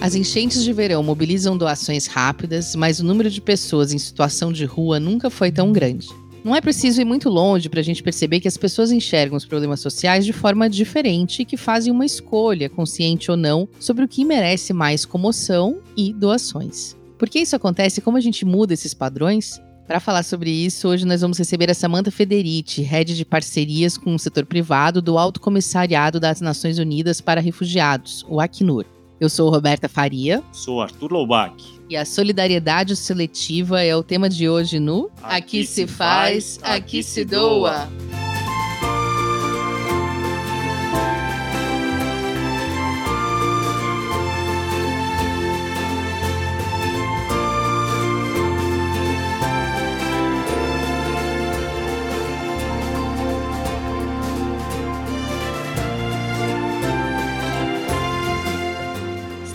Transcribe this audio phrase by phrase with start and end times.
[0.00, 4.64] As enchentes de verão mobilizam doações rápidas, mas o número de pessoas em situação de
[4.64, 6.08] rua nunca foi tão grande.
[6.44, 9.44] Não é preciso ir muito longe para a gente perceber que as pessoas enxergam os
[9.44, 14.08] problemas sociais de forma diferente e que fazem uma escolha, consciente ou não, sobre o
[14.08, 16.96] que merece mais comoção e doações.
[17.18, 19.60] Por que isso acontece e como a gente muda esses padrões?
[19.88, 24.14] Para falar sobre isso, hoje nós vamos receber a Samantha Federici, head de parcerias com
[24.14, 28.86] o setor privado do Alto Comissariado das Nações Unidas para Refugiados, o Acnur.
[29.20, 30.42] Eu sou Roberta Faria.
[30.52, 31.54] Sou Arthur Loubach.
[31.90, 36.76] E a solidariedade seletiva é o tema de hoje no Aqui, aqui se faz, aqui,
[36.76, 37.88] aqui se doa.
[37.88, 38.17] doa.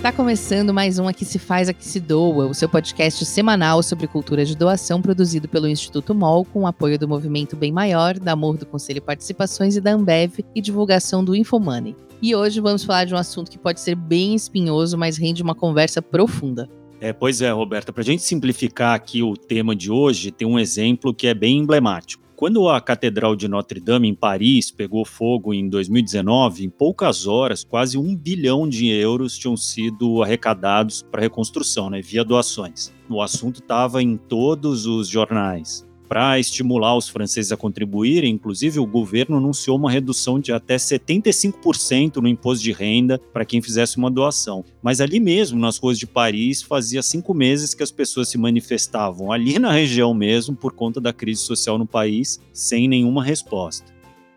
[0.03, 4.05] Está começando mais um Aqui Se Faz, Aqui Se Doa, o seu podcast semanal sobre
[4.05, 8.33] cultura de doação produzido pelo Instituto MOL com o apoio do Movimento Bem Maior, da
[8.33, 11.95] Amor do Conselho Participações e da Ambev e divulgação do Infomoney.
[12.21, 15.55] E hoje vamos falar de um assunto que pode ser bem espinhoso, mas rende uma
[15.55, 16.69] conversa profunda.
[16.99, 20.59] É, pois é, Roberta, para a gente simplificar aqui o tema de hoje, tem um
[20.59, 22.22] exemplo que é bem emblemático.
[22.43, 27.63] Quando a Catedral de Notre Dame, em Paris, pegou fogo em 2019, em poucas horas,
[27.63, 32.93] quase um bilhão de euros tinham sido arrecadados para reconstrução, né, via doações.
[33.09, 38.85] O assunto estava em todos os jornais para estimular os franceses a contribuírem, inclusive o
[38.85, 44.11] governo anunciou uma redução de até 75% no imposto de renda para quem fizesse uma
[44.11, 44.63] doação.
[44.79, 49.31] Mas ali mesmo, nas ruas de Paris, fazia cinco meses que as pessoas se manifestavam
[49.31, 53.92] ali na região mesmo por conta da crise social no país, sem nenhuma resposta.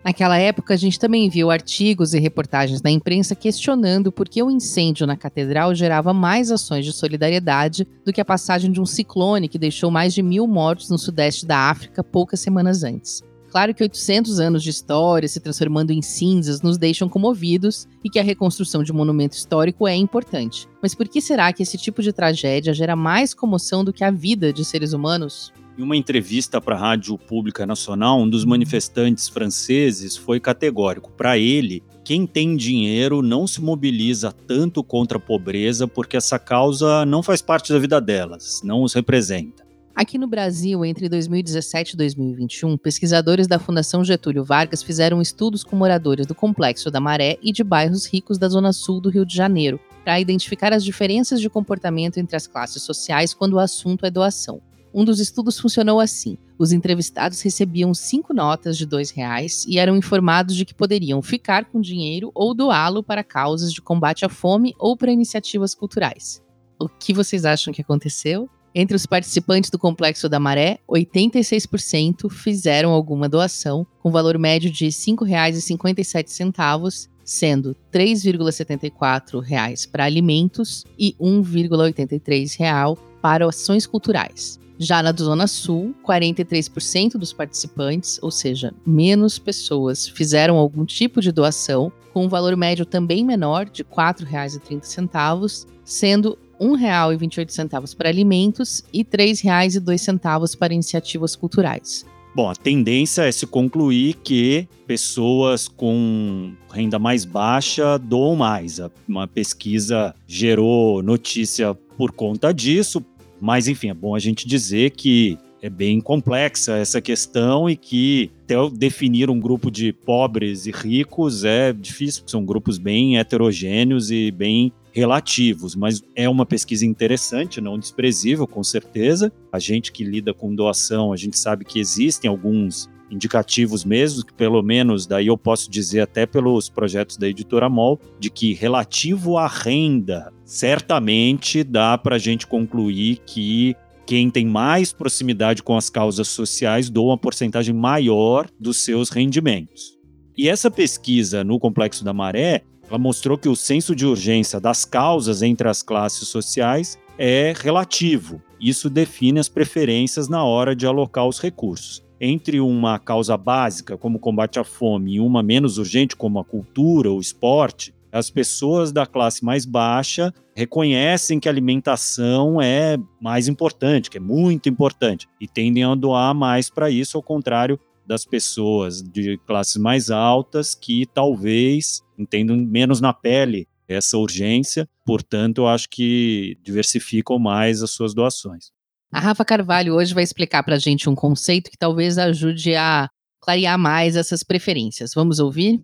[0.06, 4.48] Naquela época, a gente também viu artigos e reportagens na imprensa questionando por que o
[4.48, 9.48] incêndio na catedral gerava mais ações de solidariedade do que a passagem de um ciclone
[9.48, 13.20] que deixou mais de mil mortos no sudeste da África poucas semanas antes.
[13.50, 18.20] Claro que 800 anos de história se transformando em cinzas nos deixam comovidos e que
[18.20, 20.68] a reconstrução de um monumento histórico é importante.
[20.80, 24.12] Mas por que será que esse tipo de tragédia gera mais comoção do que a
[24.12, 25.52] vida de seres humanos?
[25.78, 31.12] Em uma entrevista para a Rádio Pública Nacional, um dos manifestantes franceses foi categórico.
[31.12, 37.04] Para ele, quem tem dinheiro não se mobiliza tanto contra a pobreza porque essa causa
[37.04, 39.66] não faz parte da vida delas, não os representa.
[39.94, 45.76] Aqui no Brasil, entre 2017 e 2021, pesquisadores da Fundação Getúlio Vargas fizeram estudos com
[45.76, 49.34] moradores do Complexo da Maré e de bairros ricos da Zona Sul do Rio de
[49.34, 54.10] Janeiro, para identificar as diferenças de comportamento entre as classes sociais quando o assunto é
[54.10, 54.62] doação.
[54.96, 59.94] Um dos estudos funcionou assim: os entrevistados recebiam cinco notas de dois reais e eram
[59.94, 64.74] informados de que poderiam ficar com dinheiro ou doá-lo para causas de combate à fome
[64.78, 66.42] ou para iniciativas culturais.
[66.80, 68.48] O que vocês acham que aconteceu?
[68.74, 74.86] Entre os participantes do Complexo da Maré, 86% fizeram alguma doação, com valor médio de
[74.86, 82.96] R$ 5,57, sendo R$ 3,74 para alimentos e R$ 1,83
[83.26, 84.56] para ações culturais.
[84.78, 91.32] Já na Zona Sul, 43% dos participantes, ou seja, menos pessoas, fizeram algum tipo de
[91.32, 98.84] doação, com um valor médio também menor, de R$ 4,30, sendo R$ 1,28 para alimentos
[98.92, 102.06] e R$ 3,02 para iniciativas culturais.
[102.32, 108.78] Bom, a tendência é se concluir que pessoas com renda mais baixa doam mais.
[109.08, 113.02] Uma pesquisa gerou notícia por conta disso,
[113.40, 118.30] mas, enfim, é bom a gente dizer que é bem complexa essa questão e que
[118.44, 124.10] até definir um grupo de pobres e ricos é difícil, porque são grupos bem heterogêneos
[124.10, 129.30] e bem relativos, mas é uma pesquisa interessante, não desprezível, com certeza.
[129.52, 134.32] A gente que lida com doação, a gente sabe que existem alguns indicativos mesmo, que
[134.32, 139.36] pelo menos daí eu posso dizer até pelos projetos da editora MOL, de que relativo
[139.36, 143.74] à renda, certamente dá para a gente concluir que
[144.06, 149.96] quem tem mais proximidade com as causas sociais doa uma porcentagem maior dos seus rendimentos.
[150.38, 154.84] E essa pesquisa no Complexo da Maré, ela mostrou que o senso de urgência das
[154.84, 158.40] causas entre as classes sociais é relativo.
[158.60, 164.16] Isso define as preferências na hora de alocar os recursos entre uma causa básica, como
[164.16, 168.92] o combate à fome, e uma menos urgente, como a cultura, o esporte, as pessoas
[168.92, 175.28] da classe mais baixa reconhecem que a alimentação é mais importante, que é muito importante,
[175.38, 180.74] e tendem a doar mais para isso, ao contrário das pessoas de classes mais altas
[180.74, 187.90] que talvez entendam menos na pele essa urgência, portanto, eu acho que diversificam mais as
[187.90, 188.70] suas doações.
[189.12, 193.08] A Rafa Carvalho hoje vai explicar para a gente um conceito que talvez ajude a
[193.40, 195.12] clarear mais essas preferências.
[195.14, 195.80] Vamos ouvir?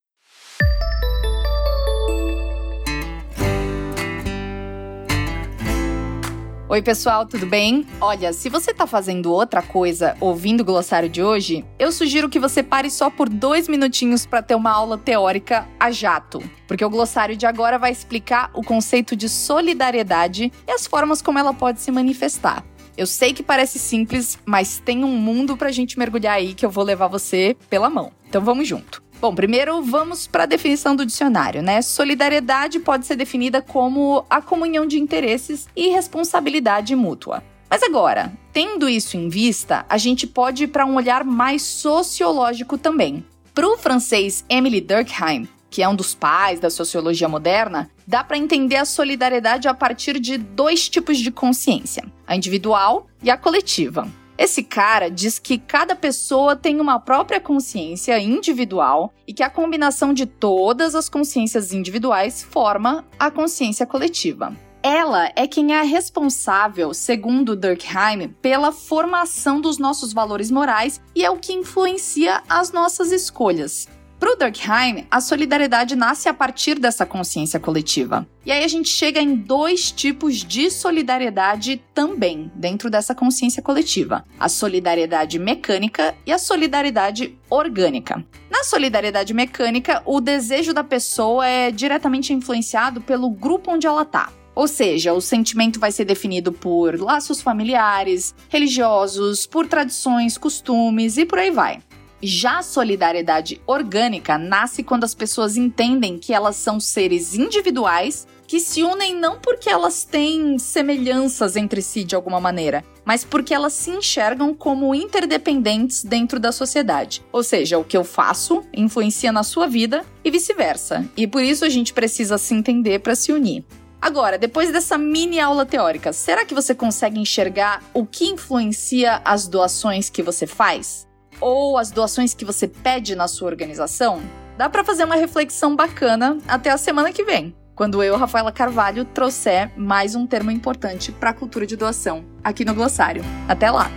[6.73, 7.87] Oi, pessoal, tudo bem?
[8.01, 12.39] Olha, se você tá fazendo outra coisa ouvindo o glossário de hoje, eu sugiro que
[12.39, 16.43] você pare só por dois minutinhos para ter uma aula teórica a jato.
[16.67, 21.39] Porque o glossário de agora vai explicar o conceito de solidariedade e as formas como
[21.39, 22.65] ela pode se manifestar.
[22.97, 26.71] Eu sei que parece simples, mas tem um mundo pra gente mergulhar aí que eu
[26.71, 28.13] vou levar você pela mão.
[28.27, 29.03] Então vamos junto.
[29.23, 31.81] Bom, primeiro vamos para a definição do dicionário, né?
[31.81, 37.41] Solidariedade pode ser definida como a comunhão de interesses e responsabilidade mútua.
[37.71, 42.77] Mas agora, tendo isso em vista, a gente pode ir para um olhar mais sociológico
[42.77, 43.25] também.
[43.55, 48.37] Para o francês Emily Durkheim, que é um dos pais da sociologia moderna, dá para
[48.37, 54.09] entender a solidariedade a partir de dois tipos de consciência: a individual e a coletiva.
[54.37, 60.15] Esse cara diz que cada pessoa tem uma própria consciência individual e que a combinação
[60.15, 64.57] de todas as consciências individuais forma a consciência coletiva.
[64.83, 71.31] Ela é quem é responsável, segundo Durkheim, pela formação dos nossos valores morais e é
[71.31, 73.87] o que influencia as nossas escolhas.
[74.23, 78.25] Para o Durkheim, a solidariedade nasce a partir dessa consciência coletiva.
[78.47, 84.25] E aí a gente chega em dois tipos de solidariedade também dentro dessa consciência coletiva:
[84.39, 88.25] a solidariedade mecânica e a solidariedade orgânica.
[88.49, 94.31] Na solidariedade mecânica, o desejo da pessoa é diretamente influenciado pelo grupo onde ela está.
[94.55, 101.27] Ou seja, o sentimento vai ser definido por laços familiares, religiosos, por tradições, costumes e
[101.27, 101.81] por aí vai.
[102.25, 108.61] Já a solidariedade orgânica nasce quando as pessoas entendem que elas são seres individuais que
[108.61, 113.73] se unem não porque elas têm semelhanças entre si de alguma maneira, mas porque elas
[113.73, 117.25] se enxergam como interdependentes dentro da sociedade.
[117.33, 121.05] Ou seja, o que eu faço influencia na sua vida e vice-versa.
[121.17, 123.65] E por isso a gente precisa se entender para se unir.
[124.01, 129.49] Agora, depois dessa mini aula teórica, será que você consegue enxergar o que influencia as
[129.49, 131.11] doações que você faz?
[131.43, 134.23] Ou as doações que você pede na sua organização,
[134.57, 139.05] dá para fazer uma reflexão bacana até a semana que vem, quando eu, Rafaela Carvalho,
[139.05, 143.25] trouxer mais um termo importante para a cultura de doação aqui no glossário.
[143.49, 143.91] Até lá.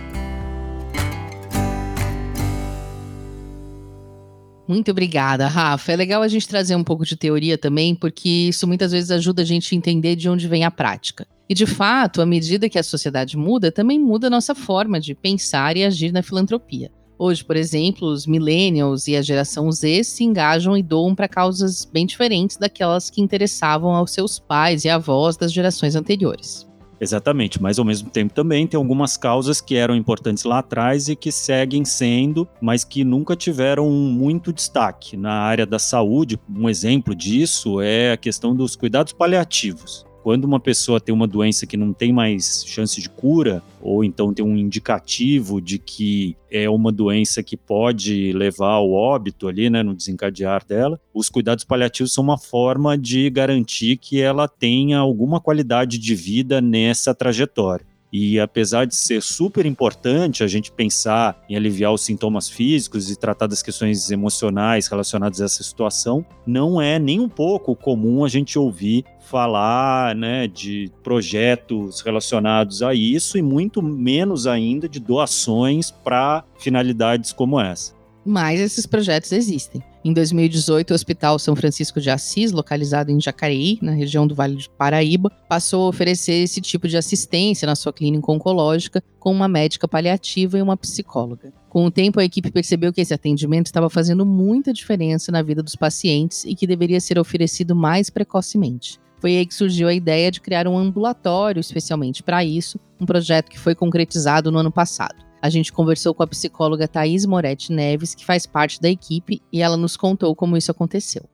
[4.66, 5.92] Muito obrigada, Rafa.
[5.92, 9.42] É legal a gente trazer um pouco de teoria também, porque isso muitas vezes ajuda
[9.42, 11.24] a gente a entender de onde vem a prática.
[11.48, 15.14] E de fato, à medida que a sociedade muda, também muda a nossa forma de
[15.14, 16.90] pensar e agir na filantropia.
[17.18, 21.84] Hoje, por exemplo, os millennials e a geração Z se engajam e doam para causas
[21.84, 26.66] bem diferentes daquelas que interessavam aos seus pais e avós das gerações anteriores.
[27.00, 31.16] Exatamente, mas ao mesmo tempo também tem algumas causas que eram importantes lá atrás e
[31.16, 35.16] que seguem sendo, mas que nunca tiveram muito destaque.
[35.16, 40.05] Na área da saúde, um exemplo disso é a questão dos cuidados paliativos.
[40.26, 44.34] Quando uma pessoa tem uma doença que não tem mais chance de cura, ou então
[44.34, 49.84] tem um indicativo de que é uma doença que pode levar ao óbito ali, né,
[49.84, 55.40] no desencadear dela, os cuidados paliativos são uma forma de garantir que ela tenha alguma
[55.40, 57.86] qualidade de vida nessa trajetória.
[58.12, 63.16] E apesar de ser super importante a gente pensar em aliviar os sintomas físicos e
[63.16, 68.28] tratar das questões emocionais relacionadas a essa situação, não é nem um pouco comum a
[68.28, 75.90] gente ouvir falar né, de projetos relacionados a isso e muito menos ainda de doações
[75.90, 77.92] para finalidades como essa.
[78.24, 79.82] Mas esses projetos existem.
[80.06, 84.54] Em 2018, o Hospital São Francisco de Assis, localizado em Jacareí, na região do Vale
[84.54, 89.48] do Paraíba, passou a oferecer esse tipo de assistência na sua clínica oncológica com uma
[89.48, 91.52] médica paliativa e uma psicóloga.
[91.68, 95.60] Com o tempo, a equipe percebeu que esse atendimento estava fazendo muita diferença na vida
[95.60, 99.00] dos pacientes e que deveria ser oferecido mais precocemente.
[99.20, 103.50] Foi aí que surgiu a ideia de criar um ambulatório especialmente para isso, um projeto
[103.50, 105.25] que foi concretizado no ano passado.
[105.40, 109.62] A gente conversou com a psicóloga Thaís Moretti Neves, que faz parte da equipe, e
[109.62, 111.24] ela nos contou como isso aconteceu.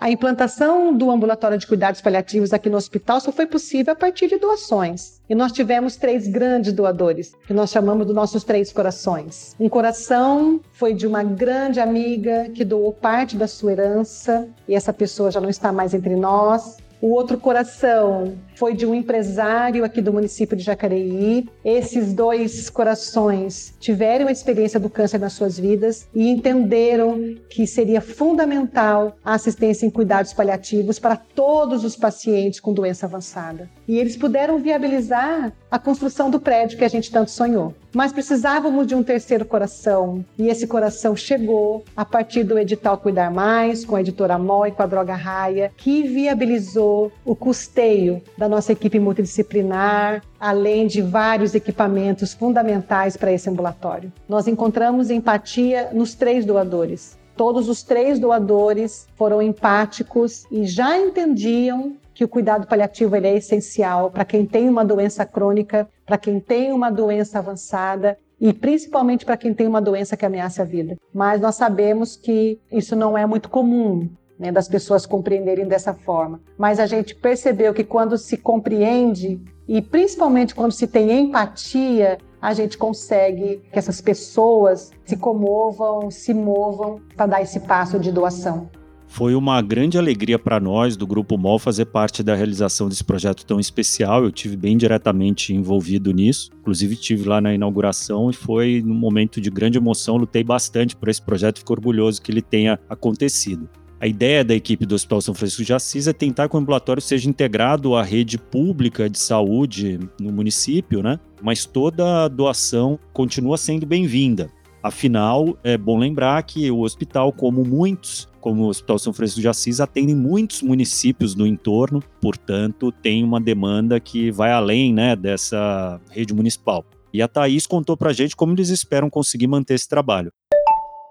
[0.00, 4.28] A implantação do ambulatório de cuidados paliativos aqui no hospital só foi possível a partir
[4.28, 5.20] de doações.
[5.28, 9.54] E nós tivemos três grandes doadores, que nós chamamos dos nossos três corações.
[9.60, 14.90] Um coração foi de uma grande amiga que doou parte da sua herança, e essa
[14.90, 16.78] pessoa já não está mais entre nós.
[17.02, 21.48] O outro coração foi de um empresário aqui do município de Jacareí.
[21.64, 28.02] Esses dois corações tiveram a experiência do câncer nas suas vidas e entenderam que seria
[28.02, 33.70] fundamental a assistência em cuidados paliativos para todos os pacientes com doença avançada.
[33.90, 37.74] E eles puderam viabilizar a construção do prédio que a gente tanto sonhou.
[37.92, 43.32] Mas precisávamos de um terceiro coração, e esse coração chegou a partir do edital Cuidar
[43.32, 48.48] Mais, com a editora MOL e com a Droga Raia, que viabilizou o custeio da
[48.48, 54.12] nossa equipe multidisciplinar, além de vários equipamentos fundamentais para esse ambulatório.
[54.28, 57.18] Nós encontramos empatia nos três doadores.
[57.36, 64.10] Todos os três doadores foram empáticos e já entendiam que o cuidado paliativo é essencial
[64.10, 69.36] para quem tem uma doença crônica, para quem tem uma doença avançada e principalmente para
[69.36, 70.96] quem tem uma doença que ameaça a vida.
[71.12, 76.40] Mas nós sabemos que isso não é muito comum né, das pessoas compreenderem dessa forma.
[76.56, 79.38] Mas a gente percebeu que quando se compreende,
[79.68, 86.32] e principalmente quando se tem empatia, a gente consegue que essas pessoas se comovam, se
[86.32, 88.70] movam para dar esse passo de doação.
[89.10, 93.44] Foi uma grande alegria para nós do Grupo MOL fazer parte da realização desse projeto
[93.44, 94.22] tão especial.
[94.22, 96.50] Eu tive bem diretamente envolvido nisso.
[96.60, 100.16] Inclusive tive lá na inauguração e foi num momento de grande emoção.
[100.16, 103.68] Lutei bastante por esse projeto, fico orgulhoso que ele tenha acontecido.
[104.00, 107.02] A ideia da equipe do Hospital São Francisco de Assis é tentar que o ambulatório
[107.02, 111.18] seja integrado à rede pública de saúde no município, né?
[111.42, 114.50] Mas toda doação continua sendo bem-vinda.
[114.82, 119.48] Afinal, é bom lembrar que o hospital, como muitos, como o Hospital São Francisco de
[119.48, 126.00] Assis, atende muitos municípios do entorno, portanto, tem uma demanda que vai além né, dessa
[126.10, 126.84] rede municipal.
[127.12, 130.32] E a Thaís contou para a gente como eles esperam conseguir manter esse trabalho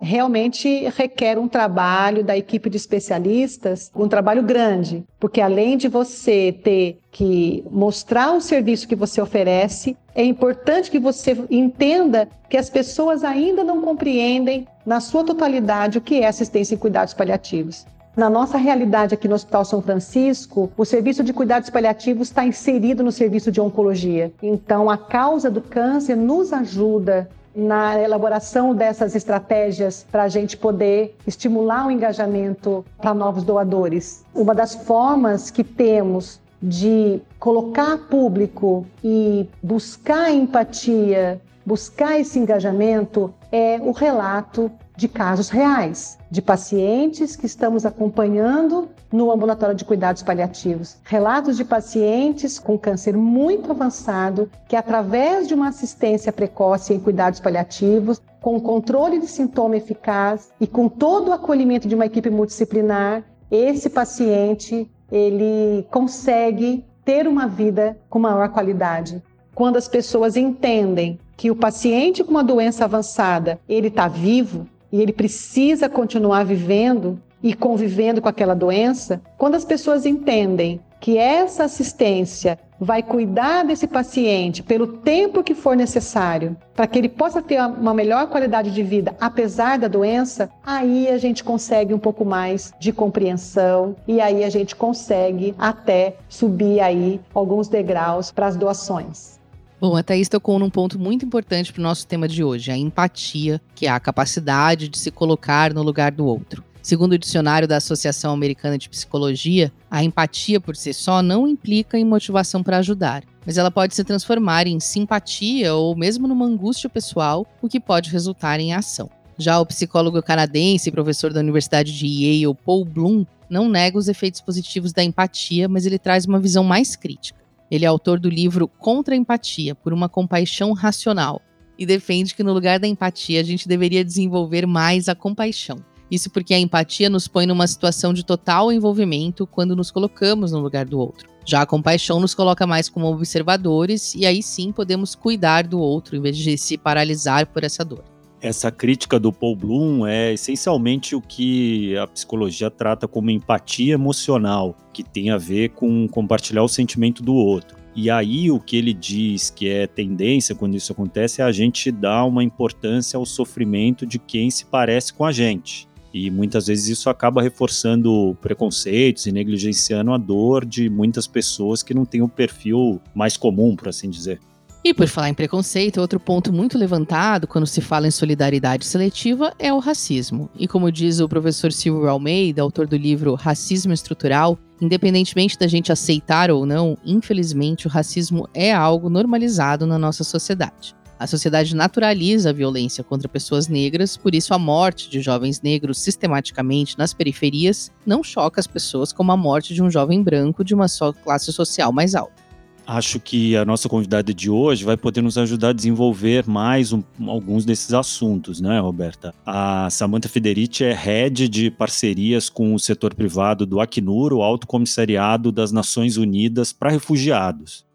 [0.01, 6.57] realmente requer um trabalho da equipe de especialistas, um trabalho grande, porque além de você
[6.63, 12.69] ter que mostrar o serviço que você oferece, é importante que você entenda que as
[12.69, 17.85] pessoas ainda não compreendem na sua totalidade o que é assistência em cuidados paliativos.
[18.17, 23.03] Na nossa realidade aqui no Hospital São Francisco, o serviço de cuidados paliativos está inserido
[23.03, 24.33] no serviço de oncologia.
[24.41, 31.15] Então, a causa do câncer nos ajuda na elaboração dessas estratégias para a gente poder
[31.25, 34.23] estimular o engajamento para novos doadores.
[34.33, 43.79] Uma das formas que temos de colocar público e buscar empatia, buscar esse engajamento é
[43.81, 50.97] o relato de casos reais, de pacientes que estamos acompanhando no ambulatório de cuidados paliativos.
[51.05, 57.39] Relatos de pacientes com câncer muito avançado que, através de uma assistência precoce em cuidados
[57.39, 63.23] paliativos, com controle de sintoma eficaz e com todo o acolhimento de uma equipe multidisciplinar,
[63.49, 69.23] esse paciente ele consegue ter uma vida com maior qualidade.
[69.55, 75.01] Quando as pessoas entendem que o paciente com uma doença avançada ele está vivo, e
[75.01, 81.63] ele precisa continuar vivendo e convivendo com aquela doença, quando as pessoas entendem que essa
[81.63, 87.61] assistência vai cuidar desse paciente pelo tempo que for necessário, para que ele possa ter
[87.61, 92.73] uma melhor qualidade de vida apesar da doença, aí a gente consegue um pouco mais
[92.79, 99.38] de compreensão e aí a gente consegue até subir aí alguns degraus para as doações.
[99.81, 102.75] Bom, a Thaís tocou num ponto muito importante para o nosso tema de hoje, a
[102.75, 106.61] empatia, que é a capacidade de se colocar no lugar do outro.
[106.81, 111.97] Segundo o dicionário da Associação Americana de Psicologia, a empatia por si só não implica
[111.97, 116.89] em motivação para ajudar, mas ela pode se transformar em simpatia ou mesmo numa angústia
[116.89, 119.09] pessoal, o que pode resultar em ação.
[119.37, 124.09] Já o psicólogo canadense e professor da Universidade de Yale, Paul Bloom, não nega os
[124.09, 127.39] efeitos positivos da empatia, mas ele traz uma visão mais crítica.
[127.69, 131.41] Ele é autor do livro Contra a Empatia, por uma compaixão racional,
[131.77, 135.77] e defende que no lugar da empatia a gente deveria desenvolver mais a compaixão.
[136.11, 140.59] Isso porque a empatia nos põe numa situação de total envolvimento quando nos colocamos no
[140.59, 141.29] lugar do outro.
[141.45, 146.15] Já a compaixão nos coloca mais como observadores e aí sim podemos cuidar do outro
[146.15, 148.03] em vez de se paralisar por essa dor.
[148.41, 154.77] Essa crítica do Paul Bloom é essencialmente o que a psicologia trata como empatia emocional,
[154.93, 157.77] que tem a ver com compartilhar o sentimento do outro.
[157.93, 161.91] E aí o que ele diz que é tendência quando isso acontece é a gente
[161.91, 165.89] dar uma importância ao sofrimento de quem se parece com a gente.
[166.13, 171.93] E muitas vezes isso acaba reforçando preconceitos e negligenciando a dor de muitas pessoas que
[171.93, 174.39] não têm o perfil mais comum, por assim dizer.
[174.81, 179.53] E por falar em preconceito, outro ponto muito levantado quando se fala em solidariedade seletiva
[179.59, 180.49] é o racismo.
[180.57, 185.91] E como diz o professor Silvio Almeida, autor do livro Racismo Estrutural, independentemente da gente
[185.91, 190.95] aceitar ou não, infelizmente o racismo é algo normalizado na nossa sociedade.
[191.19, 195.99] A sociedade naturaliza a violência contra pessoas negras, por isso a morte de jovens negros
[195.99, 200.73] sistematicamente nas periferias não choca as pessoas como a morte de um jovem branco de
[200.73, 202.48] uma só classe social mais alta.
[202.91, 207.03] Acho que a nossa convidada de hoje vai poder nos ajudar a desenvolver mais um,
[207.27, 209.31] alguns desses assuntos, né, Roberta?
[209.45, 214.65] A Samantha Federici é head de parcerias com o setor privado do Acnur, o Alto
[214.65, 217.85] Comissariado das Nações Unidas para Refugiados.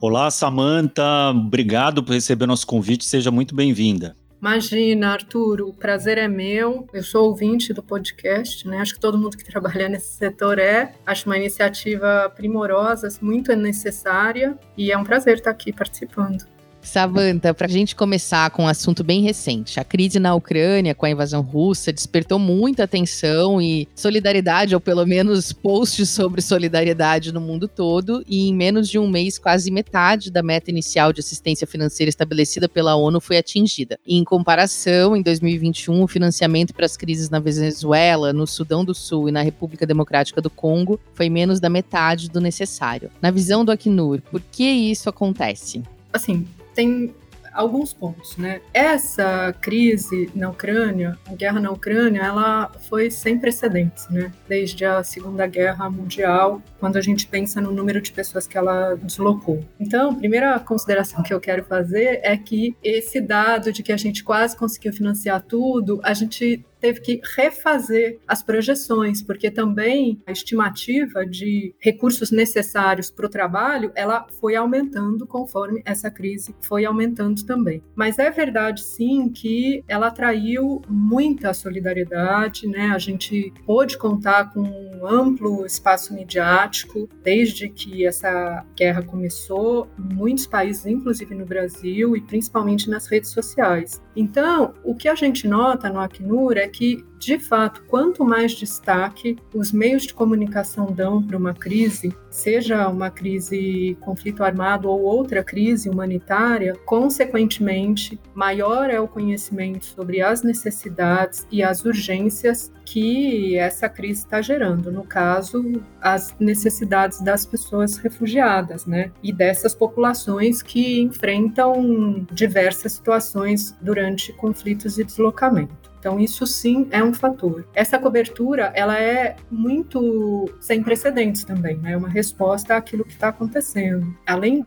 [0.00, 1.04] Olá, Samanta.
[1.28, 3.04] Obrigado por receber nosso convite.
[3.04, 4.16] Seja muito bem-vinda.
[4.40, 6.88] Imagina, Arturo, o prazer é meu.
[6.94, 8.78] Eu sou ouvinte do podcast, né?
[8.78, 10.94] Acho que todo mundo que trabalha nesse setor é.
[11.04, 16.46] Acho uma iniciativa primorosa, muito necessária e é um prazer estar aqui participando.
[16.82, 21.06] Savanta, para a gente começar com um assunto bem recente, a crise na Ucrânia com
[21.06, 27.40] a invasão russa despertou muita atenção e solidariedade, ou pelo menos posts sobre solidariedade no
[27.40, 31.66] mundo todo, e em menos de um mês, quase metade da meta inicial de assistência
[31.66, 33.98] financeira estabelecida pela ONU foi atingida.
[34.06, 38.94] E, em comparação, em 2021, o financiamento para as crises na Venezuela, no Sudão do
[38.94, 43.10] Sul e na República Democrática do Congo foi menos da metade do necessário.
[43.20, 45.82] Na visão do Acnur, por que isso acontece?
[46.12, 47.14] Assim, tem
[47.52, 48.60] alguns pontos, né?
[48.72, 54.32] Essa crise na Ucrânia, a guerra na Ucrânia, ela foi sem precedentes, né?
[54.48, 58.94] Desde a Segunda Guerra Mundial, quando a gente pensa no número de pessoas que ela
[58.94, 59.64] deslocou.
[59.78, 63.96] Então, a primeira consideração que eu quero fazer é que esse dado de que a
[63.96, 70.32] gente quase conseguiu financiar tudo, a gente teve que refazer as projeções, porque também a
[70.32, 77.44] estimativa de recursos necessários para o trabalho, ela foi aumentando conforme essa crise foi aumentando
[77.44, 77.82] também.
[77.94, 82.90] Mas é verdade sim que ela atraiu muita solidariedade, né?
[82.94, 90.46] A gente pôde contar com um amplo espaço midiático desde que essa guerra começou, muitos
[90.46, 94.02] países, inclusive no Brasil e principalmente nas redes sociais.
[94.14, 99.36] Então, o que a gente nota no Acnur é que, de fato, quanto mais destaque
[99.54, 105.44] os meios de comunicação dão para uma crise, seja uma crise conflito armado ou outra
[105.44, 113.86] crise humanitária, consequentemente, maior é o conhecimento sobre as necessidades e as urgências que essa
[113.86, 114.90] crise está gerando.
[114.90, 115.62] No caso,
[116.00, 119.12] as necessidades das pessoas refugiadas, né?
[119.22, 125.90] E dessas populações que enfrentam diversas situações durante conflitos e deslocamento.
[126.00, 127.66] Então isso sim é um fator.
[127.74, 131.92] Essa cobertura ela é muito sem precedentes também, né?
[131.92, 134.16] É uma resposta àquilo que está acontecendo.
[134.26, 134.66] Além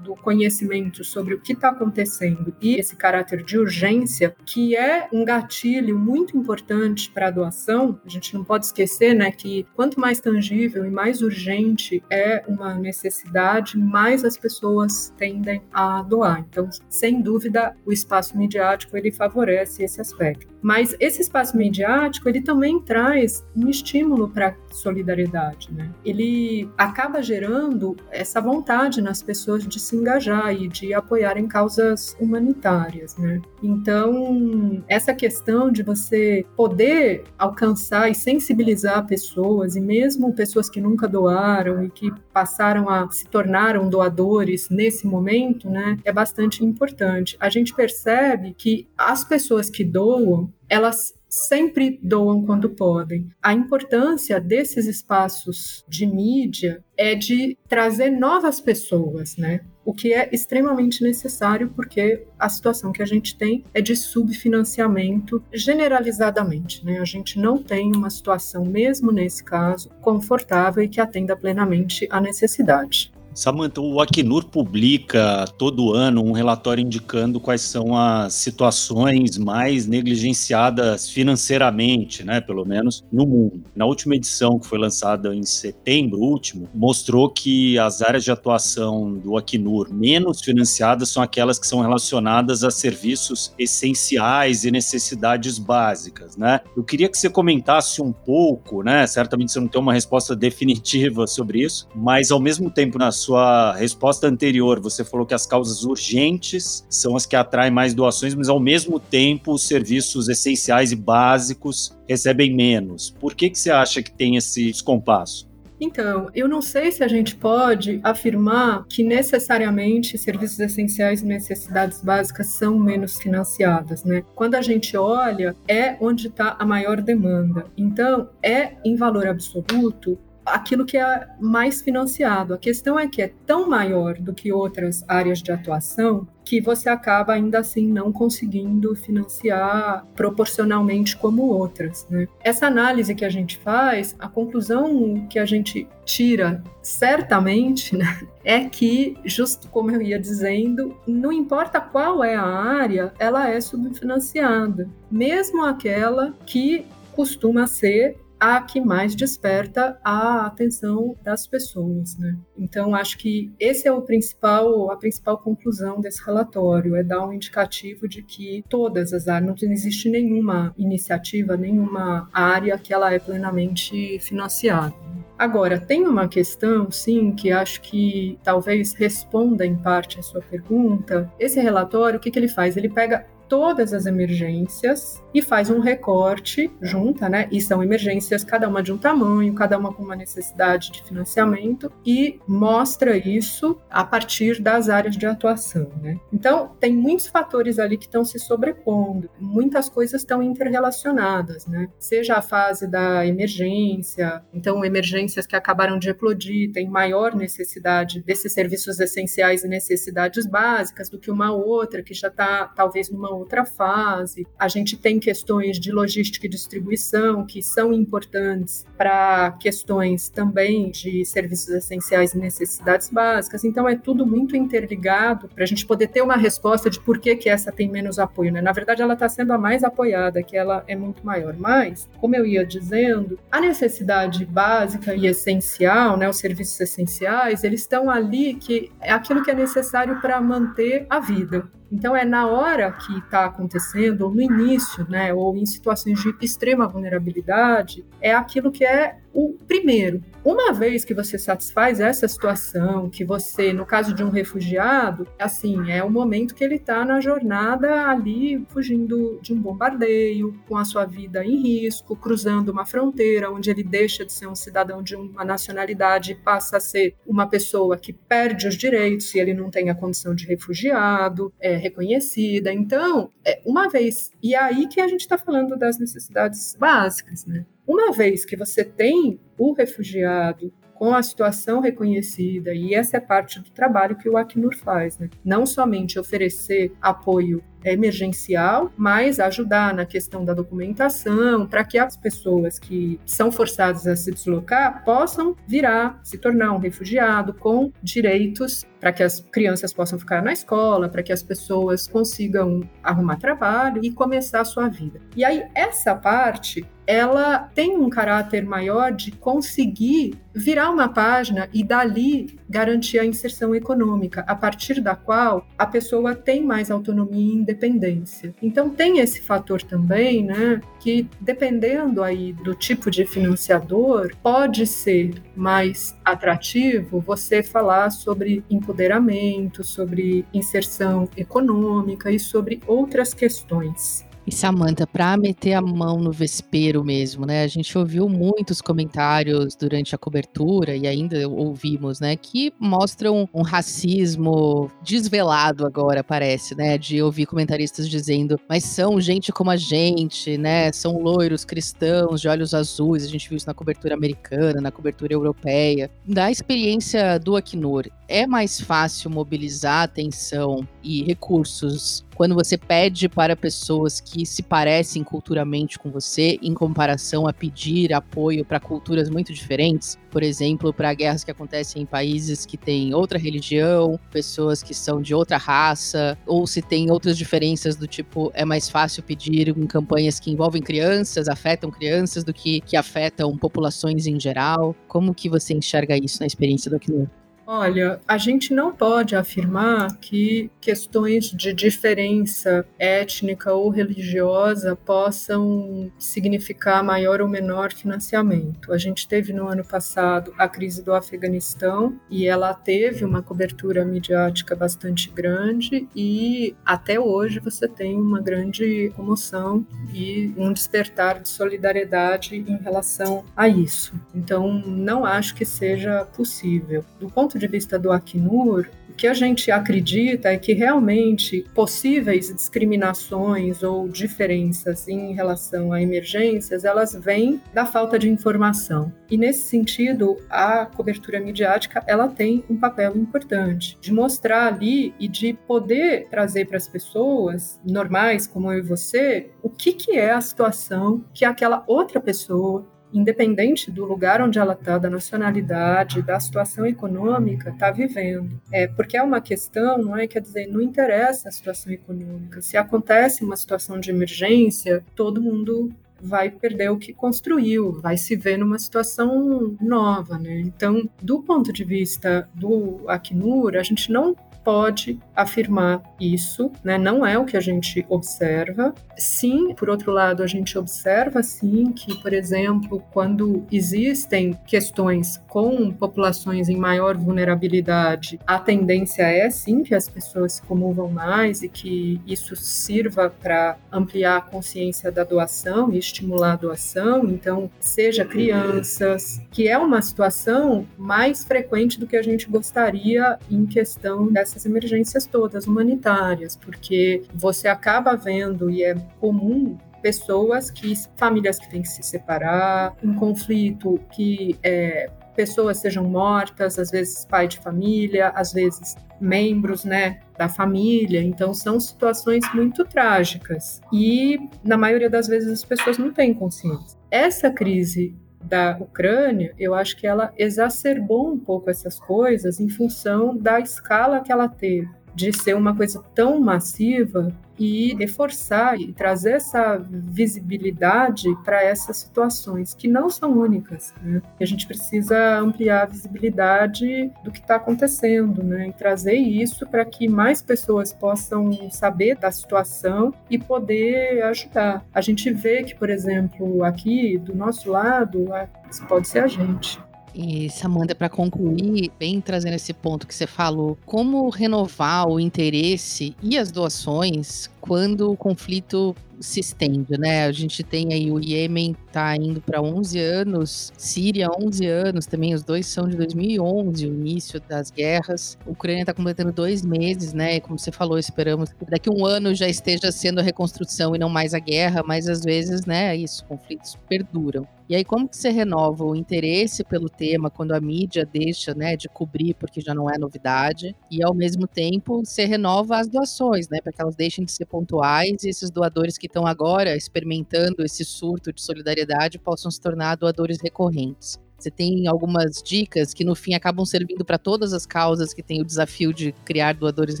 [0.04, 5.24] do conhecimento sobre o que está acontecendo e esse caráter de urgência, que é um
[5.24, 10.20] gatilho muito importante para a doação, a gente não pode esquecer né, que quanto mais
[10.20, 16.44] tangível e mais urgente é uma necessidade, mais as pessoas tendem a doar.
[16.50, 20.53] Então, sem dúvida, o espaço midiático ele favorece esse aspecto.
[20.64, 25.90] Mas esse espaço midiático ele também traz um estímulo para solidariedade, né?
[26.02, 32.16] Ele acaba gerando essa vontade nas pessoas de se engajar e de apoiar em causas
[32.18, 33.42] humanitárias, né?
[33.62, 41.06] Então, essa questão de você poder alcançar e sensibilizar pessoas, e mesmo pessoas que nunca
[41.06, 47.36] doaram e que passaram a se tornaram doadores nesse momento, né, é bastante importante.
[47.38, 53.28] A gente percebe que as pessoas que doam, elas sempre doam quando podem.
[53.42, 59.60] A importância desses espaços de mídia é de trazer novas pessoas, né?
[59.84, 65.42] O que é extremamente necessário porque a situação que a gente tem é de subfinanciamento
[65.52, 67.00] generalizadamente, né?
[67.00, 72.20] A gente não tem uma situação, mesmo nesse caso, confortável e que atenda plenamente à
[72.20, 73.12] necessidade.
[73.34, 81.08] Samantha, o Acnur publica todo ano um relatório indicando quais são as situações mais negligenciadas
[81.08, 83.64] financeiramente, né, pelo menos no mundo.
[83.74, 89.14] Na última edição, que foi lançada em setembro último, mostrou que as áreas de atuação
[89.14, 96.36] do Acnur menos financiadas são aquelas que são relacionadas a serviços essenciais e necessidades básicas,
[96.36, 96.60] né?
[96.76, 99.04] Eu queria que você comentasse um pouco, né?
[99.08, 103.74] Certamente você não tem uma resposta definitiva sobre isso, mas ao mesmo tempo nas sua
[103.74, 108.48] resposta anterior, você falou que as causas urgentes são as que atraem mais doações, mas
[108.48, 113.10] ao mesmo tempo os serviços essenciais e básicos recebem menos.
[113.18, 115.48] Por que, que você acha que tem esse descompasso?
[115.80, 122.00] Então, eu não sei se a gente pode afirmar que necessariamente serviços essenciais e necessidades
[122.00, 124.22] básicas são menos financiadas, né?
[124.34, 127.66] Quando a gente olha, é onde está a maior demanda.
[127.76, 132.54] Então, é em valor absoluto aquilo que é mais financiado.
[132.54, 136.88] A questão é que é tão maior do que outras áreas de atuação que você
[136.88, 142.06] acaba ainda assim não conseguindo financiar proporcionalmente como outras.
[142.10, 142.28] Né?
[142.42, 148.64] Essa análise que a gente faz, a conclusão que a gente tira certamente né, é
[148.64, 154.88] que, justo como eu ia dizendo, não importa qual é a área, ela é subfinanciada,
[155.10, 162.36] mesmo aquela que costuma ser a que mais desperta a atenção das pessoas, né?
[162.58, 167.32] Então acho que esse é o principal, a principal conclusão desse relatório, é dar um
[167.32, 173.18] indicativo de que todas as áreas, não existe nenhuma iniciativa, nenhuma área que ela é
[173.18, 174.94] plenamente financiada.
[175.38, 181.32] Agora, tem uma questão, sim, que acho que talvez responda em parte a sua pergunta.
[181.40, 182.76] Esse relatório, o que, que ele faz?
[182.76, 187.48] Ele pega todas as emergências e faz um recorte, junta, né?
[187.52, 191.92] E são emergências, cada uma de um tamanho, cada uma com uma necessidade de financiamento,
[192.04, 196.18] e mostra isso a partir das áreas de atuação, né?
[196.32, 201.88] Então, tem muitos fatores ali que estão se sobrepondo, muitas coisas estão interrelacionadas, né?
[201.96, 208.52] Seja a fase da emergência, então, emergências que acabaram de eclodir, têm maior necessidade desses
[208.52, 213.64] serviços essenciais e necessidades básicas do que uma outra que já está, talvez, numa outra
[213.64, 214.46] fase.
[214.58, 221.24] A gente tem questões de logística e distribuição que são importantes para questões também de
[221.24, 223.64] serviços essenciais e necessidades básicas.
[223.64, 227.36] Então é tudo muito interligado para a gente poder ter uma resposta de por que,
[227.36, 228.52] que essa tem menos apoio.
[228.52, 228.60] Né?
[228.60, 231.54] Na verdade, ela está sendo a mais apoiada, que ela é muito maior.
[231.58, 237.80] Mas, como eu ia dizendo, a necessidade básica e essencial, né, os serviços essenciais, eles
[237.80, 241.68] estão ali que é aquilo que é necessário para manter a vida.
[241.94, 246.34] Então, é na hora que está acontecendo, ou no início, né, ou em situações de
[246.40, 253.10] extrema vulnerabilidade, é aquilo que é o primeiro, uma vez que você satisfaz essa situação,
[253.10, 257.20] que você, no caso de um refugiado, assim, é o momento que ele está na
[257.20, 263.50] jornada ali, fugindo de um bombardeio, com a sua vida em risco, cruzando uma fronteira,
[263.50, 267.48] onde ele deixa de ser um cidadão de uma nacionalidade e passa a ser uma
[267.48, 272.72] pessoa que perde os direitos se ele não tem a condição de refugiado, é reconhecida.
[272.72, 277.44] Então, é, uma vez, e é aí que a gente está falando das necessidades básicas,
[277.46, 277.64] né?
[277.86, 283.60] Uma vez que você tem o refugiado com a situação reconhecida, e essa é parte
[283.60, 285.28] do trabalho que o Acnur faz, né?
[285.44, 292.78] não somente oferecer apoio emergencial, mas ajudar na questão da documentação, para que as pessoas
[292.78, 299.12] que são forçadas a se deslocar possam virar, se tornar um refugiado com direitos para
[299.12, 304.10] que as crianças possam ficar na escola, para que as pessoas consigam arrumar trabalho e
[304.10, 305.20] começar a sua vida.
[305.36, 311.84] E aí essa parte ela tem um caráter maior de conseguir virar uma página e
[311.84, 317.64] dali garantir a inserção econômica, a partir da qual a pessoa tem mais autonomia e
[317.74, 318.54] independência.
[318.62, 325.34] Então tem esse fator também, né, que dependendo aí do tipo de financiador, pode ser
[325.56, 334.24] mais atrativo você falar sobre empoderamento, sobre inserção econômica e sobre outras questões.
[334.46, 337.62] E Samantha, para meter a mão no vespeiro mesmo, né?
[337.62, 343.62] A gente ouviu muitos comentários durante a cobertura e ainda ouvimos, né, que mostram um
[343.62, 346.98] racismo desvelado agora, parece, né?
[346.98, 350.92] De ouvir comentaristas dizendo, mas são gente como a gente, né?
[350.92, 353.24] São loiros cristãos de olhos azuis.
[353.24, 356.10] A gente viu isso na cobertura americana, na cobertura europeia.
[356.26, 363.54] Da experiência do Acnur, é mais fácil mobilizar atenção e recursos quando você pede para
[363.54, 369.52] pessoas que se parecem culturalmente com você, em comparação a pedir apoio para culturas muito
[369.52, 374.94] diferentes, por exemplo, para guerras que acontecem em países que têm outra religião, pessoas que
[374.94, 379.68] são de outra raça, ou se tem outras diferenças do tipo é mais fácil pedir
[379.68, 384.94] em campanhas que envolvem crianças, afetam crianças do que que afetam populações em geral.
[385.06, 387.28] Como que você enxerga isso na experiência do Acnur?
[387.66, 397.02] Olha, a gente não pode afirmar que questões de diferença étnica ou religiosa possam significar
[397.02, 398.92] maior ou menor financiamento.
[398.92, 404.04] A gente teve no ano passado a crise do Afeganistão e ela teve uma cobertura
[404.04, 411.48] midiática bastante grande e até hoje você tem uma grande comoção e um despertar de
[411.48, 414.12] solidariedade em relação a isso.
[414.34, 417.04] Então, não acho que seja possível.
[417.18, 421.64] Do ponto ponto de vista do Acnur, o que a gente acredita é que realmente
[421.72, 429.12] possíveis discriminações ou diferenças em relação a emergências, elas vêm da falta de informação.
[429.30, 435.28] E nesse sentido, a cobertura midiática, ela tem um papel importante de mostrar ali e
[435.28, 440.32] de poder trazer para as pessoas normais como eu e você, o que que é
[440.32, 446.38] a situação que aquela outra pessoa independente do lugar onde ela está, da nacionalidade, da
[446.40, 448.60] situação econômica, está vivendo.
[448.72, 450.26] É porque é uma questão, não é?
[450.26, 452.60] Quer dizer, não interessa a situação econômica.
[452.60, 458.34] Se acontece uma situação de emergência, todo mundo vai perder o que construiu, vai se
[458.34, 460.60] ver numa situação nova, né?
[460.60, 466.96] Então, do ponto de vista do Acnur, a gente não pode afirmar isso, né?
[466.96, 468.94] Não é o que a gente observa.
[469.16, 475.92] Sim, por outro lado, a gente observa sim que, por exemplo, quando existem questões com
[475.92, 481.68] populações em maior vulnerabilidade, a tendência é sim que as pessoas se comovam mais e
[481.68, 487.26] que isso sirva para ampliar a consciência da doação e estimular a doação.
[487.28, 493.66] Então, seja crianças, que é uma situação mais frequente do que a gente gostaria em
[493.66, 500.94] questão dessa essas emergências todas humanitárias, porque você acaba vendo e é comum pessoas que
[501.16, 507.24] famílias que têm que se separar, um conflito que é, pessoas sejam mortas, às vezes
[507.24, 511.22] pai de família, às vezes membros, né, da família.
[511.22, 516.98] Então são situações muito trágicas e na maioria das vezes as pessoas não têm consciência.
[517.10, 518.14] Essa crise
[518.44, 524.20] da Ucrânia, eu acho que ela exacerbou um pouco essas coisas em função da escala
[524.20, 531.28] que ela teve de ser uma coisa tão massiva e reforçar e trazer essa visibilidade
[531.44, 533.94] para essas situações que não são únicas.
[534.02, 534.20] Né?
[534.40, 538.68] a gente precisa ampliar a visibilidade do que está acontecendo né?
[538.68, 544.84] e trazer isso para que mais pessoas possam saber da situação e poder ajudar.
[544.92, 548.26] A gente vê que, por exemplo, aqui do nosso lado,
[548.70, 549.83] isso pode ser a gente.
[550.14, 556.14] E Samanda, para concluir, bem trazendo esse ponto que você falou, como renovar o interesse
[556.22, 560.24] e as doações quando o conflito se estende, né?
[560.24, 565.34] A gente tem aí o Iêmen tá indo para 11 anos, Síria 11 anos também,
[565.34, 568.36] os dois são de 2011, o início das guerras.
[568.46, 570.40] A Ucrânia está completando dois meses, né?
[570.40, 574.08] Como você falou, esperamos que daqui um ano já esteja sendo a reconstrução e não
[574.08, 577.46] mais a guerra, mas às vezes, né, isso, conflitos perduram.
[577.66, 581.76] E aí, como que você renova o interesse pelo tema quando a mídia deixa, né,
[581.76, 586.46] de cobrir porque já não é novidade, e ao mesmo tempo você renova as doações,
[586.48, 590.64] né, para que elas deixem de ser pontuais e esses doadores que estão agora experimentando
[590.64, 594.18] esse surto de solidariedade possam se tornar doadores recorrentes.
[594.36, 598.42] Você tem algumas dicas que no fim acabam servindo para todas as causas que têm
[598.42, 600.00] o desafio de criar doadores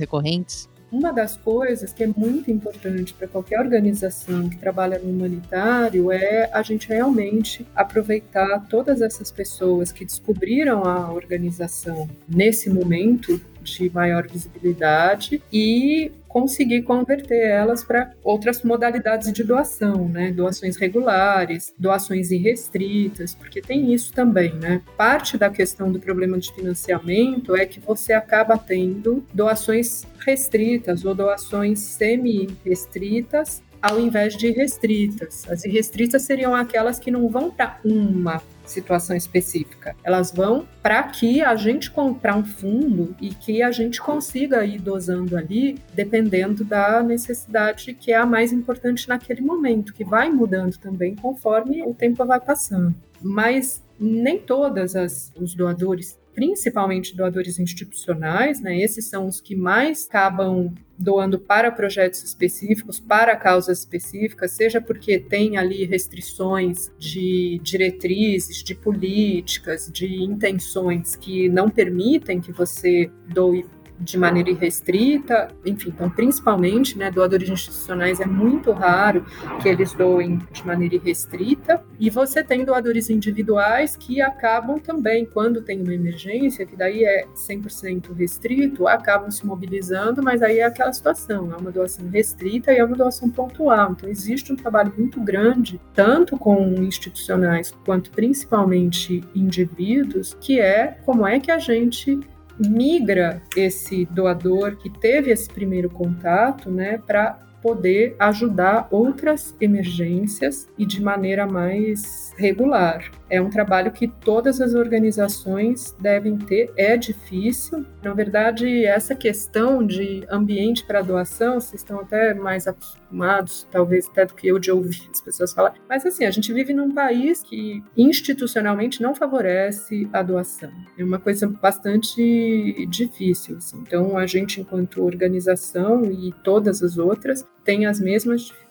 [0.00, 0.68] recorrentes?
[0.90, 6.50] Uma das coisas que é muito importante para qualquer organização que trabalha no humanitário é
[6.52, 14.28] a gente realmente aproveitar todas essas pessoas que descobriram a organização nesse momento de maior
[14.28, 20.32] visibilidade e conseguir converter elas para outras modalidades de doação, né?
[20.32, 24.82] Doações regulares, doações irrestritas, porque tem isso também, né?
[24.96, 31.14] Parte da questão do problema de financiamento é que você acaba tendo doações restritas ou
[31.14, 35.48] doações semi-restritas ao invés de restritas.
[35.48, 39.94] As irrestritas seriam aquelas que não vão para uma situação específica.
[40.02, 44.80] Elas vão para que a gente comprar um fundo e que a gente consiga ir
[44.80, 50.76] dosando ali, dependendo da necessidade que é a mais importante naquele momento, que vai mudando
[50.78, 52.94] também conforme o tempo vai passando.
[53.20, 58.78] Mas nem todas as, os doadores principalmente doadores institucionais, né?
[58.80, 65.18] Esses são os que mais acabam doando para projetos específicos, para causas específicas, seja porque
[65.18, 73.64] tem ali restrições de diretrizes, de políticas, de intenções que não permitem que você doe
[74.04, 79.24] de maneira irrestrita, enfim, então principalmente, né, doadores institucionais é muito raro
[79.62, 85.62] que eles doem de maneira irrestrita, e você tem doadores individuais que acabam também, quando
[85.62, 90.92] tem uma emergência, que daí é 100% restrito, acabam se mobilizando, mas aí é aquela
[90.92, 95.20] situação, é uma doação restrita e é uma doação pontual, então existe um trabalho muito
[95.20, 102.20] grande, tanto com institucionais quanto principalmente indivíduos, que é como é que a gente
[102.58, 110.84] migra esse doador que teve esse primeiro contato, né, para poder ajudar outras emergências e
[110.84, 113.10] de maneira mais regular.
[113.30, 117.86] É um trabalho que todas as organizações devem ter, é difícil.
[118.02, 122.68] Na verdade, essa questão de ambiente para doação, vocês estão até mais
[123.14, 125.74] acostumados, talvez até do que eu de ouvir as pessoas falar.
[125.88, 130.70] Mas assim, a gente vive num país que institucionalmente não favorece a doação.
[130.98, 133.56] É uma coisa bastante difícil.
[133.56, 133.78] Assim.
[133.80, 138.63] Então, a gente, enquanto organização e todas as outras, tem as mesmas dificuldades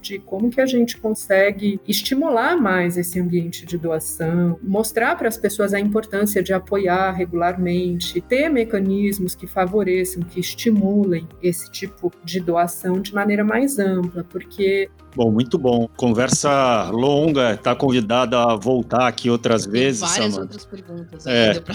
[0.00, 5.36] de como que a gente consegue estimular mais esse ambiente de doação, mostrar para as
[5.36, 12.40] pessoas a importância de apoiar regularmente, ter mecanismos que favoreçam, que estimulem esse tipo de
[12.40, 15.88] doação de maneira mais ampla, porque Bom, muito bom.
[15.96, 17.54] Conversa longa.
[17.54, 20.00] Está convidada a voltar aqui outras Tem vezes.
[20.00, 21.48] várias outras perguntas É.
[21.48, 21.74] ainda pra.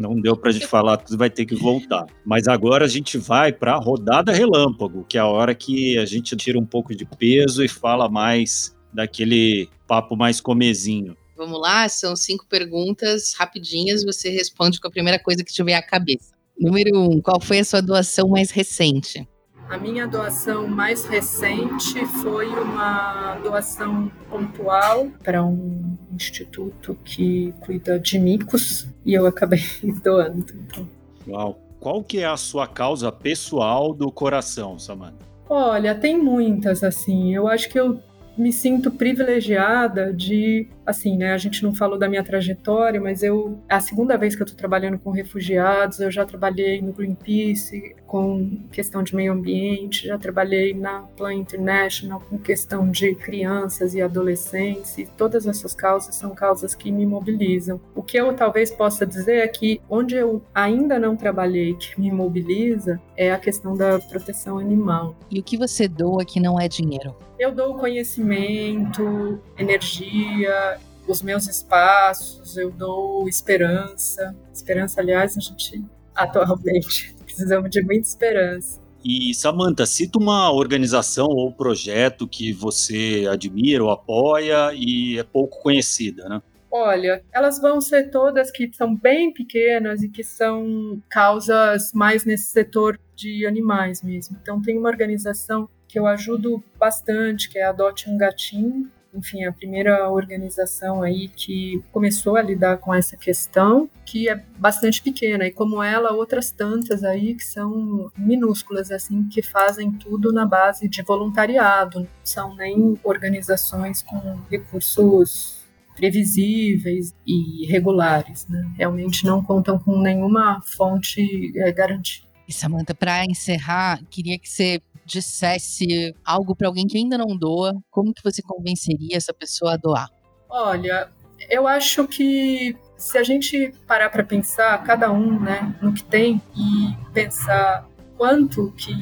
[0.00, 2.06] Não deu para a gente falar tudo, vai ter que voltar.
[2.24, 6.06] Mas agora a gente vai para a rodada relâmpago, que é a hora que a
[6.06, 11.14] gente tira um pouco de peso e fala mais daquele papo mais comezinho.
[11.36, 14.04] Vamos lá, são cinco perguntas rapidinhas.
[14.04, 16.32] Você responde com a primeira coisa que tiver à cabeça.
[16.58, 19.28] Número um, qual foi a sua doação mais recente?
[19.72, 28.18] A minha doação mais recente foi uma doação pontual para um instituto que cuida de
[28.18, 29.62] micos e eu acabei
[30.04, 30.44] doando.
[30.54, 30.86] Então,
[31.26, 31.58] Uau.
[31.80, 35.24] Qual que é a sua causa pessoal do coração, Samantha?
[35.48, 37.34] olha, tem muitas assim.
[37.34, 37.98] Eu acho que eu
[38.36, 41.32] me sinto privilegiada de, assim, né?
[41.32, 44.44] A gente não falou da minha trajetória, mas eu é a segunda vez que eu
[44.44, 46.00] estou trabalhando com refugiados.
[46.00, 52.20] Eu já trabalhei no Greenpeace com questão de meio ambiente, já trabalhei na Plan International
[52.28, 54.98] com questão de crianças e adolescentes.
[54.98, 57.80] E todas essas causas são causas que me mobilizam.
[57.94, 62.10] O que eu talvez possa dizer é que onde eu ainda não trabalhei que me
[62.10, 65.16] mobiliza é a questão da proteção animal.
[65.30, 67.14] E o que você doa que não é dinheiro?
[67.38, 70.71] Eu dou conhecimento, energia,
[71.06, 74.34] os meus espaços, eu dou esperança.
[74.52, 75.84] Esperança, aliás, a gente
[76.14, 78.80] atualmente precisamos de muita esperança.
[79.04, 85.60] E Samantha, cita uma organização ou projeto que você admira ou apoia e é pouco
[85.60, 86.40] conhecida, né?
[86.70, 92.50] Olha, elas vão ser todas que são bem pequenas e que são causas mais nesse
[92.50, 94.38] setor de animais mesmo.
[94.40, 98.90] Então tem uma organização que eu ajudo bastante, que é a Adote um Gatinho.
[99.14, 105.02] Enfim, a primeira organização aí que começou a lidar com essa questão, que é bastante
[105.02, 110.46] pequena, e como ela, outras tantas aí que são minúsculas, assim, que fazem tudo na
[110.46, 114.18] base de voluntariado, não são nem organizações com
[114.50, 115.62] recursos
[115.94, 118.70] previsíveis e regulares, né?
[118.76, 122.26] Realmente não contam com nenhuma fonte é, garantida.
[122.48, 124.80] E Samantha, para encerrar, queria que você
[125.12, 129.76] dissesse algo para alguém que ainda não doa, como que você convenceria essa pessoa a
[129.76, 130.08] doar?
[130.48, 131.10] Olha,
[131.50, 136.40] eu acho que se a gente parar para pensar cada um, né, no que tem
[136.56, 138.92] e pensar quanto que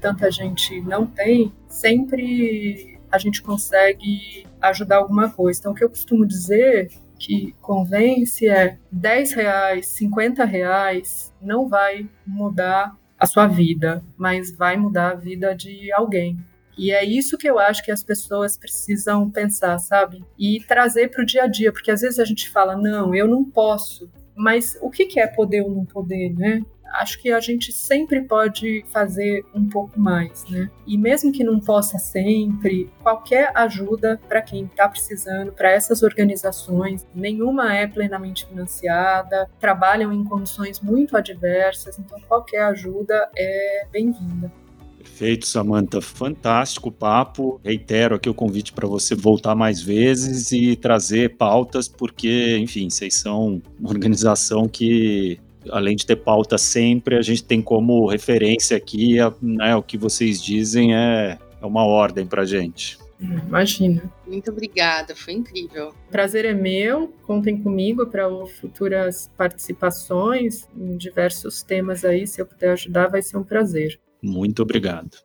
[0.00, 5.58] tanta gente não tem, sempre a gente consegue ajudar alguma coisa.
[5.58, 12.08] Então, o que eu costumo dizer que convence é 10 reais, 50 reais não vai
[12.26, 16.38] mudar a sua vida, mas vai mudar a vida de alguém.
[16.76, 20.24] E é isso que eu acho que as pessoas precisam pensar, sabe?
[20.38, 23.26] E trazer para o dia a dia, porque às vezes a gente fala, não, eu
[23.26, 24.08] não posso.
[24.36, 26.62] Mas o que é poder ou não poder, né?
[26.94, 30.70] Acho que a gente sempre pode fazer um pouco mais, né?
[30.86, 37.06] E mesmo que não possa sempre, qualquer ajuda para quem está precisando, para essas organizações,
[37.14, 44.50] nenhuma é plenamente financiada, trabalham em condições muito adversas, então qualquer ajuda é bem-vinda.
[44.98, 46.00] Perfeito, Samantha.
[46.00, 47.60] Fantástico papo.
[47.64, 53.14] Reitero aqui o convite para você voltar mais vezes e trazer pautas, porque, enfim, vocês
[53.14, 59.16] são uma organização que, além de ter pauta sempre, a gente tem como referência aqui,
[59.40, 62.98] né, o que vocês dizem é, é uma ordem para gente.
[63.20, 64.02] Imagina.
[64.26, 65.92] Muito obrigada, foi incrível.
[66.10, 67.12] Prazer é meu.
[67.22, 72.26] Contem comigo para futuras participações em diversos temas aí.
[72.26, 73.98] Se eu puder ajudar, vai ser um prazer.
[74.22, 75.18] Muito obrigado.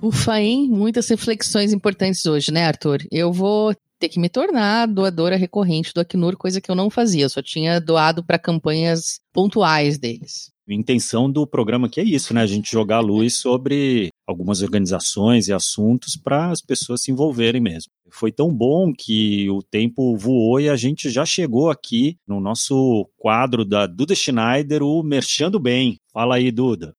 [0.00, 0.68] Ufa, hein?
[0.70, 2.98] Muitas reflexões importantes hoje, né, Arthur?
[3.10, 7.24] Eu vou ter que me tornar doadora recorrente do Acnur, coisa que eu não fazia.
[7.24, 10.50] Eu só tinha doado para campanhas pontuais deles.
[10.68, 12.42] A intenção do programa aqui é isso, né?
[12.42, 17.92] A gente jogar luz sobre algumas organizações e assuntos para as pessoas se envolverem mesmo.
[18.10, 23.08] Foi tão bom que o tempo voou e a gente já chegou aqui no nosso
[23.16, 25.98] quadro da Duda Schneider, o Merchando Bem.
[26.12, 26.96] Fala aí, Duda.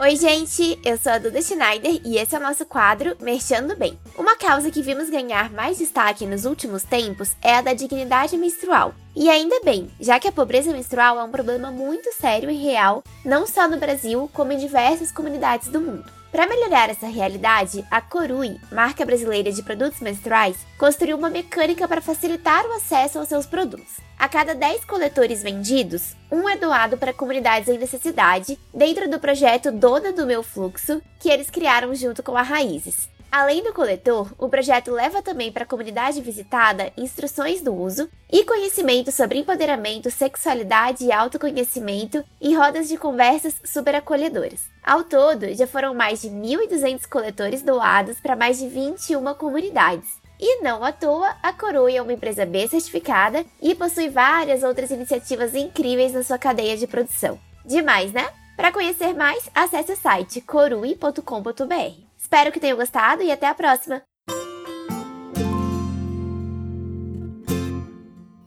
[0.00, 0.78] Oi, gente!
[0.84, 3.98] Eu sou a Duda Schneider e esse é o nosso quadro Merchando Bem.
[4.16, 8.94] Uma causa que vimos ganhar mais destaque nos últimos tempos é a da dignidade menstrual.
[9.16, 13.02] E ainda bem, já que a pobreza menstrual é um problema muito sério e real,
[13.24, 16.17] não só no Brasil, como em diversas comunidades do mundo.
[16.30, 22.02] Para melhorar essa realidade, a Corui, marca brasileira de produtos menstruais, construiu uma mecânica para
[22.02, 23.96] facilitar o acesso aos seus produtos.
[24.18, 29.72] A cada 10 coletores vendidos, um é doado para comunidades em necessidade, dentro do projeto
[29.72, 33.08] Dona do Meu Fluxo, que eles criaram junto com a Raízes.
[33.30, 38.42] Além do coletor, o projeto leva também para a comunidade visitada instruções do uso e
[38.42, 44.70] conhecimento sobre empoderamento, sexualidade e autoconhecimento e rodas de conversas super acolhedoras.
[44.82, 50.08] Ao todo, já foram mais de 1.200 coletores doados para mais de 21 comunidades.
[50.40, 54.90] E não à toa, a Coroi é uma empresa B certificada e possui várias outras
[54.90, 57.38] iniciativas incríveis na sua cadeia de produção.
[57.66, 58.26] Demais, né?
[58.56, 62.07] Para conhecer mais, acesse o site corui.com.br.
[62.28, 64.02] Espero que tenham gostado e até a próxima!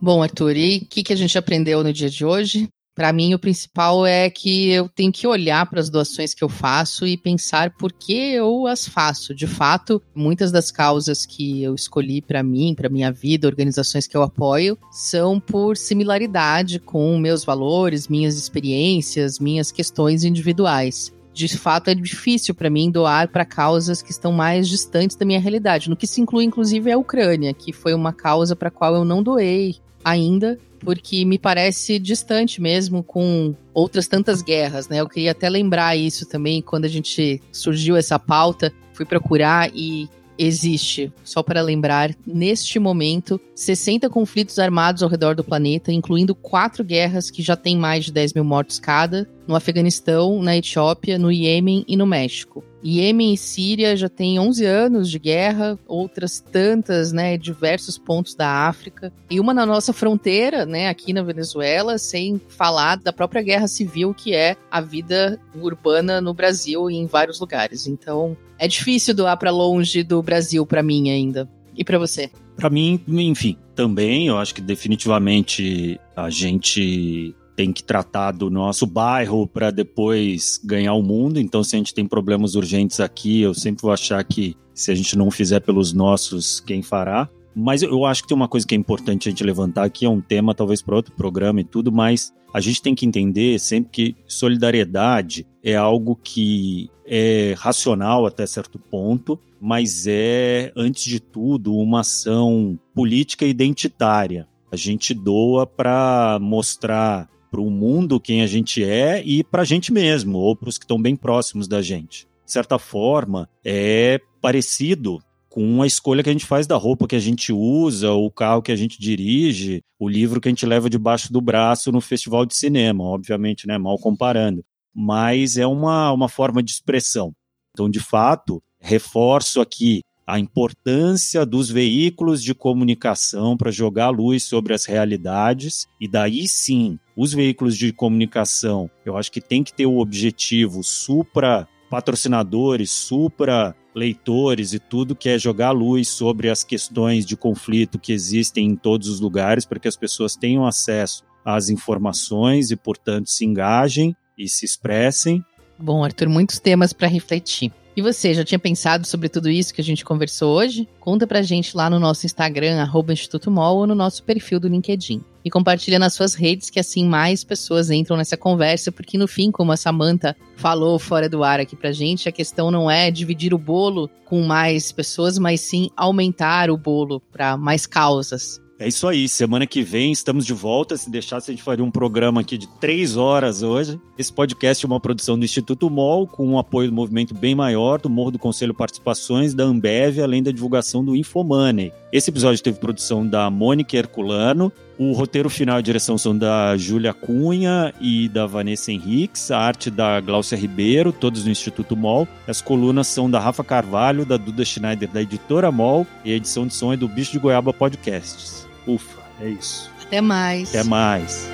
[0.00, 2.68] Bom, Arthur, e o que, que a gente aprendeu no dia de hoje?
[2.94, 6.48] Para mim, o principal é que eu tenho que olhar para as doações que eu
[6.48, 9.34] faço e pensar por que eu as faço.
[9.34, 14.16] De fato, muitas das causas que eu escolhi para mim, para minha vida, organizações que
[14.16, 21.88] eu apoio, são por similaridade com meus valores, minhas experiências, minhas questões individuais de fato
[21.88, 25.96] é difícil para mim doar para causas que estão mais distantes da minha realidade, no
[25.96, 29.22] que se inclui inclusive a Ucrânia, que foi uma causa para a qual eu não
[29.22, 35.00] doei ainda, porque me parece distante mesmo com outras tantas guerras, né?
[35.00, 40.08] Eu queria até lembrar isso também quando a gente surgiu essa pauta, fui procurar e
[40.38, 46.82] existe, só para lembrar, neste momento, 60 conflitos armados ao redor do planeta, incluindo quatro
[46.82, 51.30] guerras que já têm mais de 10 mil mortos cada, no Afeganistão, na Etiópia, no
[51.30, 52.64] Iêmen e no México.
[52.84, 58.66] Iêmen e Síria já têm 11 anos de guerra, outras tantas, né, diversos pontos da
[58.66, 63.68] África, e uma na nossa fronteira, né, aqui na Venezuela, sem falar da própria guerra
[63.68, 67.86] civil que é a vida urbana no Brasil e em vários lugares.
[67.86, 71.48] Então, é difícil doar para longe do Brasil para mim ainda.
[71.76, 72.30] E para você?
[72.56, 78.86] Para mim, enfim, também, eu acho que definitivamente a gente tem que tratar do nosso
[78.86, 81.38] bairro para depois ganhar o mundo.
[81.38, 84.94] Então, se a gente tem problemas urgentes aqui, eu sempre vou achar que se a
[84.94, 87.28] gente não fizer pelos nossos, quem fará?
[87.54, 90.08] Mas eu acho que tem uma coisa que é importante a gente levantar aqui, é
[90.08, 93.90] um tema talvez para outro programa e tudo, mas a gente tem que entender sempre
[93.90, 101.74] que solidariedade é algo que é racional até certo ponto, mas é, antes de tudo,
[101.76, 104.48] uma ação política identitária.
[104.70, 109.64] A gente doa para mostrar para o mundo quem a gente é e para a
[109.64, 112.26] gente mesmo, ou para os que estão bem próximos da gente.
[112.46, 117.14] De certa forma, é parecido com a escolha que a gente faz da roupa que
[117.14, 120.88] a gente usa, o carro que a gente dirige, o livro que a gente leva
[120.88, 124.64] debaixo do braço no festival de cinema, obviamente, né, mal comparando.
[124.94, 127.34] Mas é uma, uma forma de expressão.
[127.72, 134.72] Então, de fato, reforço aqui a importância dos veículos de comunicação para jogar luz sobre
[134.72, 139.86] as realidades e daí sim, os veículos de comunicação, eu acho que tem que ter
[139.86, 147.26] o objetivo supra patrocinadores, supra leitores e tudo que é jogar luz sobre as questões
[147.26, 151.68] de conflito que existem em todos os lugares para que as pessoas tenham acesso às
[151.68, 155.44] informações e, portanto, se engajem e se expressem.
[155.78, 157.72] Bom, Arthur, muitos temas para refletir.
[157.94, 160.88] E você, já tinha pensado sobre tudo isso que a gente conversou hoje?
[160.98, 164.66] Conta pra gente lá no nosso Instagram, arroba Instituto Mol, ou no nosso perfil do
[164.66, 165.22] LinkedIn.
[165.44, 169.50] E compartilha nas suas redes, que assim mais pessoas entram nessa conversa, porque no fim,
[169.50, 173.52] como a Samantha falou fora do ar aqui pra gente, a questão não é dividir
[173.52, 178.61] o bolo com mais pessoas, mas sim aumentar o bolo para mais causas.
[178.82, 179.28] É isso aí.
[179.28, 180.96] Semana que vem estamos de volta.
[180.96, 184.00] Se deixasse, a gente faria um programa aqui de três horas hoje.
[184.18, 188.00] Esse podcast é uma produção do Instituto MOL, com um apoio do movimento bem maior,
[188.00, 191.92] do Morro do Conselho Participações, da Ambev, além da divulgação do Infomoney.
[192.12, 194.72] Esse episódio teve produção da Mônica Herculano.
[194.98, 199.90] O roteiro final e direção são da Júlia Cunha e da Vanessa Henriques, a arte
[199.90, 202.26] da Glaucia Ribeiro, todos do Instituto MOL.
[202.48, 206.66] As colunas são da Rafa Carvalho, da Duda Schneider, da editora MOL, e a edição
[206.66, 208.71] de som é do Bicho de Goiaba Podcasts.
[208.86, 209.90] Ufa, é isso.
[210.02, 210.68] Até mais.
[210.70, 211.48] Até mais.